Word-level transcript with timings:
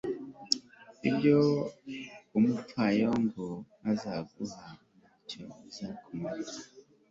ibyo 1.09 1.37
umupfayongo 2.37 3.47
azaguha, 3.91 4.65
nta 4.97 5.11
cyo 5.27 5.43
bizakumarira 5.63 6.57